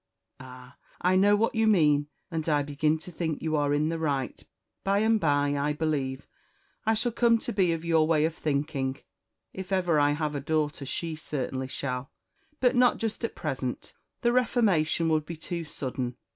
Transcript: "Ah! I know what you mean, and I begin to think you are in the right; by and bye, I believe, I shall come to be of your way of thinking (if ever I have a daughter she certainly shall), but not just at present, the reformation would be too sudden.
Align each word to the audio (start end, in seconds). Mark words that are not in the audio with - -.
"Ah! 0.39 0.77
I 0.99 1.15
know 1.15 1.35
what 1.35 1.53
you 1.53 1.67
mean, 1.67 2.07
and 2.31 2.49
I 2.49 2.63
begin 2.63 2.97
to 2.97 3.11
think 3.11 3.39
you 3.43 3.55
are 3.55 3.71
in 3.71 3.89
the 3.89 3.99
right; 3.99 4.43
by 4.83 4.97
and 4.97 5.19
bye, 5.19 5.55
I 5.55 5.73
believe, 5.73 6.27
I 6.87 6.95
shall 6.95 7.11
come 7.11 7.37
to 7.37 7.53
be 7.53 7.71
of 7.71 7.85
your 7.85 8.07
way 8.07 8.25
of 8.25 8.33
thinking 8.33 8.97
(if 9.53 9.71
ever 9.71 9.99
I 9.99 10.13
have 10.13 10.33
a 10.33 10.41
daughter 10.41 10.87
she 10.87 11.15
certainly 11.15 11.67
shall), 11.67 12.09
but 12.59 12.75
not 12.75 12.97
just 12.97 13.23
at 13.23 13.35
present, 13.35 13.93
the 14.21 14.31
reformation 14.33 15.07
would 15.09 15.23
be 15.23 15.37
too 15.37 15.65
sudden. 15.65 16.15